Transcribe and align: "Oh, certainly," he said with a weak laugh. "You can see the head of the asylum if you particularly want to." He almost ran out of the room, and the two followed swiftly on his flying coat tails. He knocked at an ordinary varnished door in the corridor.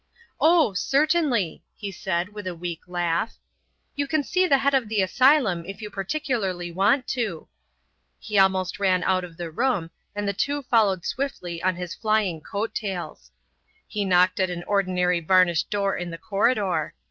"Oh, 0.39 0.73
certainly," 0.73 1.61
he 1.75 1.91
said 1.91 2.29
with 2.29 2.47
a 2.47 2.55
weak 2.55 2.87
laugh. 2.87 3.35
"You 3.95 4.07
can 4.07 4.23
see 4.23 4.47
the 4.47 4.57
head 4.57 4.73
of 4.73 4.89
the 4.89 5.03
asylum 5.03 5.63
if 5.63 5.79
you 5.79 5.91
particularly 5.91 6.71
want 6.71 7.05
to." 7.09 7.47
He 8.17 8.39
almost 8.39 8.79
ran 8.79 9.03
out 9.03 9.23
of 9.23 9.37
the 9.37 9.51
room, 9.51 9.91
and 10.15 10.27
the 10.27 10.33
two 10.33 10.63
followed 10.63 11.05
swiftly 11.05 11.61
on 11.61 11.75
his 11.75 11.93
flying 11.93 12.41
coat 12.41 12.73
tails. 12.73 13.29
He 13.87 14.03
knocked 14.03 14.39
at 14.39 14.49
an 14.49 14.63
ordinary 14.63 15.19
varnished 15.19 15.69
door 15.69 15.95
in 15.95 16.09
the 16.09 16.17
corridor. 16.17 16.95